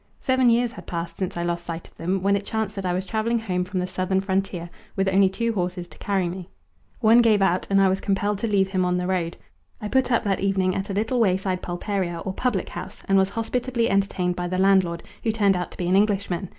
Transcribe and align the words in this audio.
Seven 0.19 0.49
years 0.49 0.71
had 0.71 0.87
passed 0.87 1.17
since 1.17 1.37
I 1.37 1.43
lost 1.43 1.63
sight 1.63 1.87
of 1.87 1.95
them, 1.95 2.23
when 2.23 2.35
it 2.35 2.43
chanced 2.43 2.75
that 2.75 2.87
I 2.87 2.93
was 2.93 3.05
travelling 3.05 3.37
home 3.37 3.63
from 3.63 3.79
the 3.79 3.85
southern 3.85 4.19
frontier, 4.19 4.71
with 4.95 5.07
only 5.07 5.29
two 5.29 5.53
horses 5.53 5.87
to 5.89 5.99
carry 5.99 6.27
me. 6.27 6.49
One 7.01 7.21
gave 7.21 7.39
out, 7.39 7.67
and 7.69 7.79
I 7.79 7.87
was 7.87 8.01
compelled 8.01 8.39
to 8.39 8.47
leave 8.47 8.69
him 8.69 8.83
on 8.83 8.97
the 8.97 9.05
road. 9.05 9.37
I 9.79 9.87
put 9.89 10.11
up 10.11 10.23
that 10.23 10.39
evening 10.39 10.73
at 10.73 10.89
a 10.89 10.93
little 10.95 11.19
wayside 11.19 11.61
pulperia, 11.61 12.23
or 12.25 12.33
public 12.33 12.69
house, 12.69 13.03
and 13.07 13.15
was 13.15 13.29
hospitably 13.29 13.91
entertained 13.91 14.35
by 14.35 14.47
the 14.47 14.57
landlord, 14.57 15.03
who 15.23 15.31
turned 15.31 15.55
out 15.55 15.69
to 15.69 15.77
be 15.77 15.87
an 15.87 15.95
Englishman. 15.95 16.49